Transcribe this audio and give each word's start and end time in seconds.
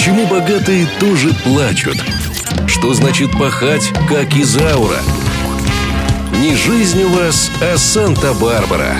Почему 0.00 0.26
богатые 0.26 0.88
тоже 0.98 1.28
плачут? 1.44 2.02
Что 2.66 2.94
значит 2.94 3.32
пахать, 3.32 3.92
как 4.08 4.34
Изаура? 4.34 4.96
Не 6.40 6.56
жизнь 6.56 7.02
у 7.02 7.10
вас, 7.10 7.50
а 7.60 7.76
Санта-Барбара. 7.76 8.94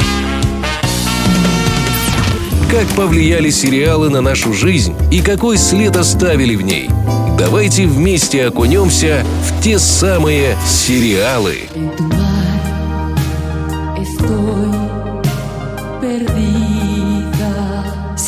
Как 2.70 2.86
повлияли 2.88 3.48
сериалы 3.48 4.10
на 4.10 4.20
нашу 4.20 4.52
жизнь 4.52 4.94
и 5.10 5.22
какой 5.22 5.56
след 5.56 5.96
оставили 5.96 6.54
в 6.54 6.60
ней? 6.60 6.90
Давайте 7.38 7.86
вместе 7.86 8.44
окунемся 8.44 9.24
в 9.48 9.62
те 9.62 9.78
самые 9.78 10.54
сериалы. 10.66 11.60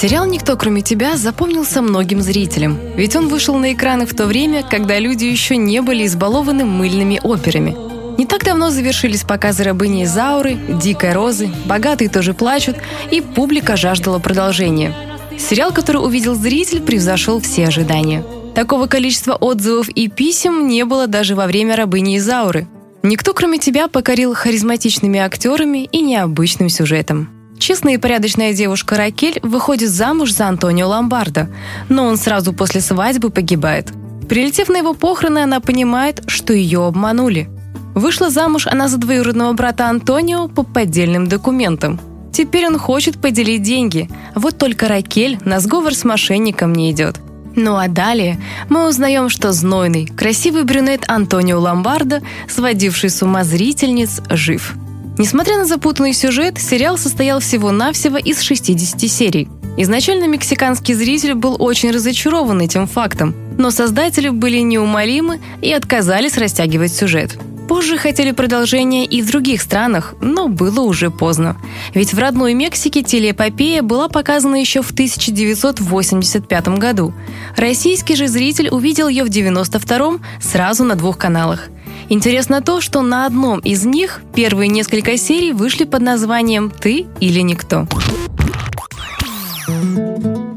Сериал 0.03 0.27
«Никто, 0.27 0.57
кроме 0.57 0.83
тебя» 0.83 1.17
запомнился 1.17 1.81
многим 1.81 2.23
зрителям, 2.23 2.77
ведь 2.97 3.15
он 3.15 3.29
вышел 3.29 3.55
на 3.57 3.73
экраны 3.73 4.05
в 4.05 4.13
то 4.17 4.27
время, 4.27 4.65
когда 4.69 4.99
люди 4.99 5.27
еще 5.27 5.57
не 5.57 5.81
были 5.81 6.07
избалованы 6.07 6.65
мыльными 6.65 7.21
операми. 7.23 7.77
Не 8.19 8.27
так 8.27 8.43
давно 8.43 8.71
завершились 8.71 9.23
показы 9.23 9.63
«Рабыни 9.63 10.03
Изауры», 10.03 10.55
«Дикой 10.55 11.13
розы», 11.13 11.49
«Богатые 11.67 12.11
тоже 12.11 12.35
плачут», 12.35 12.79
и 13.13 13.21
публика 13.21 13.77
жаждала 13.77 14.19
продолжения. 14.19 14.93
Сериал, 15.39 15.71
который 15.71 16.05
увидел 16.05 16.35
зритель, 16.35 16.81
превзошел 16.81 17.41
все 17.41 17.69
ожидания. 17.69 18.25
Такого 18.57 18.89
количества 18.89 19.35
отзывов 19.35 19.89
и 19.89 20.09
писем 20.09 20.67
не 20.67 20.85
было 20.85 21.07
даже 21.07 21.37
во 21.37 21.47
время 21.47 21.77
«Рабыни 21.77 22.19
Изауры». 22.19 22.67
Никто, 23.05 23.35
кроме 23.35 23.61
тебя, 23.61 23.87
покорил 23.87 24.35
харизматичными 24.35 25.21
актерами 25.21 25.85
и 25.93 26.01
необычным 26.01 26.71
сюжетом. 26.71 27.32
Честная 27.63 27.95
и 27.95 27.97
порядочная 27.97 28.55
девушка 28.55 28.97
Ракель 28.97 29.39
выходит 29.45 29.89
замуж 29.89 30.33
за 30.33 30.49
Антонио 30.49 30.89
Ломбардо, 30.89 31.49
но 31.89 32.07
он 32.07 32.17
сразу 32.17 32.53
после 32.53 32.81
свадьбы 32.81 33.31
погибает. 33.31 33.93
Прилетев 34.29 34.69
на 34.69 34.79
его 34.79 34.95
похороны, 34.95 35.39
она 35.45 35.61
понимает, 35.61 36.25
что 36.27 36.53
ее 36.53 36.85
обманули. 36.85 37.49
Вышла 37.95 38.31
замуж 38.31 38.67
она 38.67 38.89
за 38.89 38.97
двоюродного 38.97 39.53
брата 39.53 39.89
Антонио 39.89 40.49
по 40.49 40.65
поддельным 40.65 41.29
документам. 41.29 42.01
Теперь 42.33 42.67
он 42.67 42.79
хочет 42.81 43.21
поделить 43.21 43.63
деньги, 43.63 44.11
вот 44.35 44.59
только 44.59 44.89
Ракель 44.89 45.39
на 45.45 45.61
сговор 45.61 45.95
с 45.95 46.03
мошенником 46.03 46.73
не 46.73 46.91
идет. 46.91 47.21
Ну 47.55 47.77
а 47.77 47.87
далее 47.87 48.41
мы 48.71 48.89
узнаем, 48.89 49.29
что 49.29 49.53
знойный, 49.53 50.07
красивый 50.07 50.65
брюнет 50.65 51.05
Антонио 51.07 51.61
Ломбардо, 51.61 52.23
сводивший 52.49 53.11
с 53.11 53.23
ума 53.23 53.45
зрительниц, 53.45 54.21
жив– 54.31 54.75
Несмотря 55.19 55.59
на 55.59 55.67
запутанный 55.67 56.15
сюжет, 56.15 56.59
сериал 56.59 56.97
состоял 56.97 57.41
всего-навсего 57.41 58.17
из 58.17 58.41
60 58.41 59.01
серий. 59.11 59.49
Изначально 59.77 60.27
мексиканский 60.27 60.95
зритель 60.95 61.35
был 61.35 61.57
очень 61.59 61.91
разочарован 61.91 62.61
этим 62.61 62.87
фактом, 62.87 63.35
но 63.59 63.71
создатели 63.71 64.29
были 64.29 64.59
неумолимы 64.59 65.41
и 65.61 65.73
отказались 65.73 66.39
растягивать 66.39 66.93
сюжет. 66.93 67.39
Позже 67.69 67.97
хотели 67.97 68.33
продолжения 68.33 69.07
и 69.07 69.23
в 69.23 69.31
других 69.31 69.63
странах, 69.63 70.15
но 70.21 70.49
было 70.49 70.81
уже 70.81 71.11
поздно. 71.11 71.57
Ведь 71.95 72.13
в 72.13 72.19
родной 72.19 72.55
Мексике 72.55 73.03
телеэпопея 73.03 73.83
была 73.83 74.09
показана 74.09 74.57
еще 74.57 74.83
в 74.83 74.91
1985 74.91 76.69
году. 76.79 77.15
Российский 77.57 78.17
же 78.17 78.29
зритель 78.29 78.69
увидел 78.69 79.09
ее 79.09 79.25
в 79.25 79.29
92-м 79.29 80.21
сразу 80.41 80.85
на 80.85 80.97
двух 80.97 81.17
каналах– 81.17 81.69
Интересно 82.09 82.61
то, 82.61 82.81
что 82.81 83.03
на 83.03 83.27
одном 83.27 83.61
из 83.61 83.85
них 83.85 84.23
первые 84.35 84.69
несколько 84.69 85.17
серий 85.17 85.53
вышли 85.53 85.85
под 85.85 86.03
названием 86.03 86.71
«Ты 86.71 87.07
или 87.21 87.41
никто». 87.41 87.87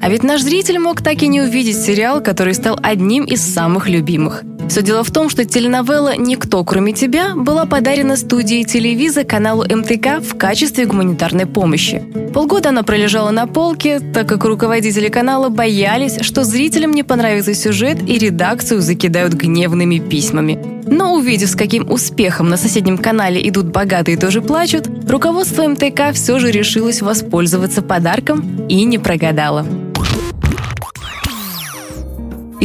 А 0.01 0.09
ведь 0.09 0.23
наш 0.23 0.41
зритель 0.41 0.77
мог 0.77 1.01
так 1.01 1.23
и 1.23 1.27
не 1.27 1.41
увидеть 1.41 1.81
сериал, 1.81 2.21
который 2.21 2.53
стал 2.53 2.79
одним 2.83 3.23
из 3.23 3.41
самых 3.41 3.89
любимых. 3.89 4.43
Все 4.69 4.81
дело 4.81 5.03
в 5.03 5.11
том, 5.11 5.29
что 5.29 5.45
теленовелла 5.45 6.17
«Никто, 6.17 6.63
кроме 6.63 6.91
тебя» 6.91 7.35
была 7.35 7.65
подарена 7.65 8.17
студией 8.17 8.65
телевиза 8.65 9.23
каналу 9.23 9.63
МТК 9.63 10.19
в 10.19 10.37
качестве 10.37 10.85
гуманитарной 10.85 11.45
помощи. 11.45 12.03
Полгода 12.33 12.69
она 12.69 12.83
пролежала 12.83 13.31
на 13.31 13.47
полке, 13.47 13.99
так 13.99 14.27
как 14.27 14.43
руководители 14.43 15.09
канала 15.09 15.49
боялись, 15.49 16.19
что 16.21 16.43
зрителям 16.43 16.91
не 16.91 17.03
понравится 17.03 17.53
сюжет 17.53 17.97
и 18.07 18.17
редакцию 18.17 18.81
закидают 18.81 19.33
гневными 19.33 19.99
письмами. 19.99 20.59
Но 20.87 21.15
увидев, 21.15 21.49
с 21.49 21.55
каким 21.55 21.89
успехом 21.89 22.49
на 22.49 22.57
соседнем 22.57 22.97
канале 22.97 23.47
идут 23.47 23.67
богатые 23.67 24.17
тоже 24.17 24.41
плачут, 24.41 24.89
руководство 25.09 25.67
МТК 25.67 26.11
все 26.11 26.39
же 26.39 26.51
решилось 26.51 27.01
воспользоваться 27.01 27.81
подарком 27.81 28.67
и 28.67 28.83
не 28.83 28.97
прогадало. 28.97 29.65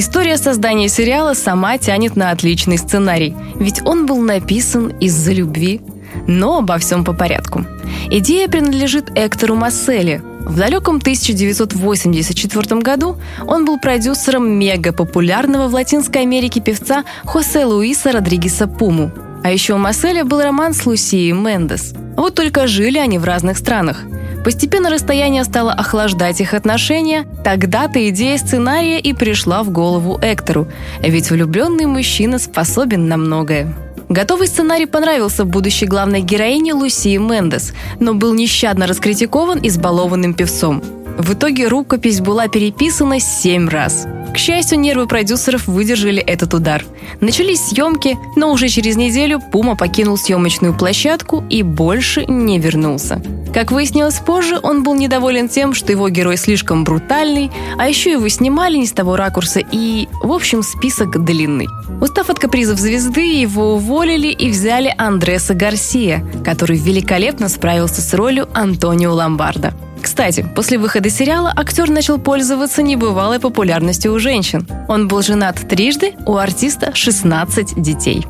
История 0.01 0.39
создания 0.39 0.89
сериала 0.89 1.35
сама 1.35 1.77
тянет 1.77 2.17
на 2.17 2.31
отличный 2.31 2.79
сценарий, 2.79 3.37
ведь 3.57 3.83
он 3.85 4.07
был 4.07 4.17
написан 4.23 4.95
из-за 4.99 5.35
любви. 5.35 5.83
Но 6.27 6.57
обо 6.57 6.79
всем 6.79 7.05
по 7.05 7.13
порядку. 7.13 7.67
Идея 8.09 8.49
принадлежит 8.49 9.11
Эктору 9.15 9.57
Масселе. 9.57 10.23
В 10.41 10.57
далеком 10.57 10.97
1984 10.97 12.81
году 12.81 13.19
он 13.47 13.67
был 13.67 13.79
продюсером 13.79 14.51
мега-популярного 14.51 15.69
в 15.69 15.75
Латинской 15.75 16.23
Америке 16.23 16.63
певца 16.63 17.05
Хосе 17.27 17.67
Луиса 17.67 18.11
Родригеса 18.11 18.67
Пуму. 18.67 19.13
А 19.45 19.51
еще 19.51 19.75
у 19.75 19.79
Масселя 19.79 20.25
был 20.25 20.41
роман 20.41 20.73
с 20.73 20.87
Лусией 20.87 21.33
Мендес. 21.33 21.93
Вот 22.17 22.35
только 22.35 22.67
жили 22.67 22.97
они 22.97 23.19
в 23.19 23.25
разных 23.25 23.59
странах– 23.59 24.05
Постепенно 24.45 24.89
расстояние 24.91 25.45
стало 25.45 25.73
охлаждать 25.73 26.41
их 26.41 26.55
отношения. 26.55 27.27
Тогда-то 27.45 28.09
идея 28.09 28.39
сценария 28.39 28.99
и 28.99 29.13
пришла 29.13 29.63
в 29.63 29.71
голову 29.71 30.19
Эктору, 30.23 30.69
ведь 31.03 31.31
влюбленный 31.31 31.87
мужчина 31.87 32.39
способен 32.39 33.07
на 33.07 33.17
многое. 33.17 33.75
Готовый 34.09 34.49
сценарий 34.49 34.87
понравился 34.87 35.45
будущей 35.45 35.87
главной 35.87 36.23
героине 36.23 36.75
Лусии 36.75 37.17
Мендес, 37.17 37.73
но 38.01 38.15
был 38.15 38.35
нещадно 38.35 38.89
раскритикован 38.89 39.61
избалованным 39.63 40.35
певцом. 40.35 40.83
В 41.19 41.35
итоге 41.35 41.69
рукопись 41.69 42.21
была 42.21 42.49
переписана 42.49 43.21
семь 43.21 43.69
раз. 43.69 44.07
К 44.33 44.39
счастью, 44.39 44.79
нервы 44.79 45.07
продюсеров 45.07 45.67
выдержали 45.67 46.23
этот 46.23 46.55
удар. 46.55 46.85
Начались 47.21 47.61
съемки, 47.61 48.17
но 48.37 48.53
уже 48.53 48.69
через 48.69 48.97
неделю 48.97 49.41
Пума 49.41 49.77
покинул 49.77 50.17
съемочную 50.17 50.73
площадку 50.73 51.45
и 51.51 51.63
больше 51.63 52.25
не 52.27 52.59
вернулся. 52.59 53.21
Как 53.53 53.73
выяснилось 53.73 54.21
позже, 54.21 54.61
он 54.63 54.85
был 54.85 54.95
недоволен 54.95 55.49
тем, 55.49 55.75
что 55.75 55.91
его 55.91 56.09
герой 56.09 56.37
слишком 56.37 56.85
брутальный, 56.85 57.51
а 57.77 57.89
еще 57.89 58.13
его 58.13 58.29
снимали 58.29 58.77
не 58.77 58.87
с 58.87 58.93
того 58.93 59.17
ракурса 59.17 59.61
и, 59.61 60.09
в 60.23 60.31
общем, 60.31 60.63
список 60.63 61.25
длинный. 61.25 61.67
Устав 62.01 62.31
от 62.31 62.39
капризов 62.39 62.79
звезды, 62.79 63.41
его 63.41 63.75
уволили 63.75 64.29
и 64.29 64.49
взяли 64.51 64.95
Андреса 64.97 65.55
Гарсия, 65.55 66.25
который 66.45 66.77
великолепно 66.77 67.49
справился 67.49 68.01
с 68.01 68.15
ролью 68.15 68.49
Антонио 68.55 69.13
Ломбарда. 69.13 69.75
Кстати, 70.03 70.47
после 70.55 70.79
выхода 70.79 71.11
сериала 71.11 71.53
актер 71.55 71.91
начал 71.91 72.19
пользоваться 72.19 72.83
небывалой 72.83 73.39
популярностью 73.39 74.13
у 74.13 74.19
женщин. 74.19 74.67
Он 74.89 75.09
был 75.09 75.23
женат 75.23 75.57
трижды, 75.69 76.15
у 76.27 76.37
артиста 76.37 76.95
16 76.95 77.81
детей. 77.81 78.27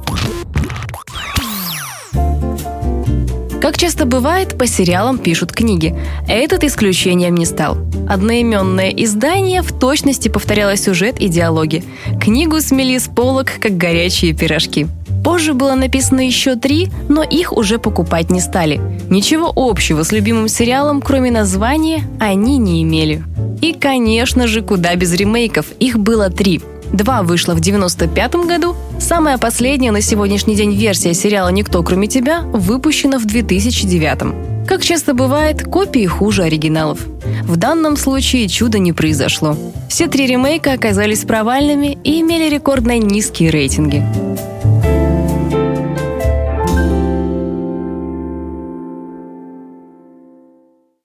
Как 3.61 3.77
часто 3.77 4.07
бывает, 4.07 4.57
по 4.57 4.67
сериалам 4.67 5.19
пишут 5.19 5.53
книги. 5.53 5.95
Этот 6.27 6.65
исключением 6.65 7.35
не 7.35 7.45
стал. 7.45 7.77
Одноименное 8.09 8.89
издание 8.91 9.61
в 9.63 9.71
точности 9.79 10.29
повторяло 10.29 10.77
сюжет 10.77 11.21
и 11.21 11.29
диалоги. 11.29 11.85
Книгу 12.21 12.61
смели 12.61 12.97
с 12.97 13.07
полок, 13.07 13.53
как 13.61 13.77
горячие 13.77 14.33
пирожки. 14.33 14.87
Позже 15.25 15.55
было 15.55 15.75
написано 15.75 16.21
еще 16.21 16.57
три, 16.57 16.89
но 17.09 17.23
их 17.23 17.53
уже 17.53 17.79
покупать 17.79 18.31
не 18.31 18.41
стали. 18.41 18.81
Ничего 19.11 19.53
общего 19.55 20.03
с 20.03 20.13
любимым 20.13 20.49
сериалом, 20.49 21.03
кроме 21.03 21.31
названия, 21.31 22.05
они 22.19 22.59
не 22.59 22.83
имели. 22.83 23.23
И, 23.61 23.73
конечно 23.75 24.47
же, 24.47 24.63
куда 24.63 24.95
без 24.95 25.13
ремейков. 25.13 25.67
Их 25.79 25.99
было 25.99 26.31
три. 26.31 26.61
Два 26.93 27.23
вышло 27.23 27.55
в 27.55 27.61
95 27.61 28.35
году, 28.47 28.75
самая 28.99 29.39
последняя 29.39 29.93
на 29.93 30.01
сегодняшний 30.01 30.57
день 30.57 30.75
версия 30.75 31.15
сериала 31.15 31.49
«Никто, 31.49 31.83
кроме 31.83 32.09
тебя» 32.09 32.41
выпущена 32.41 33.19
в 33.19 33.27
2009. 33.27 34.67
Как 34.67 34.83
часто 34.83 35.15
бывает, 35.15 35.65
копии 35.65 36.07
хуже 36.07 36.43
оригиналов. 36.43 37.01
В 37.43 37.57
данном 37.57 37.97
случае 37.97 38.49
чуда 38.49 38.79
не 38.79 38.93
произошло. 38.93 39.57
Все 39.89 40.07
три 40.07 40.27
ремейка 40.27 40.73
оказались 40.73 41.25
провальными 41.25 41.99
и 42.05 42.21
имели 42.21 42.49
рекордно 42.49 42.99
низкие 42.99 43.51
рейтинги. 43.51 44.05